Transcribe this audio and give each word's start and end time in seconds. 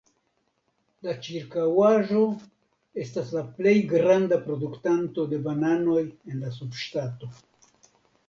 La 1.07 1.11
ĉirkaŭaĵo 1.25 2.21
estas 3.03 3.29
la 3.37 3.43
plej 3.59 3.75
granda 3.93 4.41
produktanto 4.47 5.27
de 5.35 5.41
bananoj 5.49 6.01
en 6.07 6.43
la 6.47 6.53
subŝtato. 6.59 7.31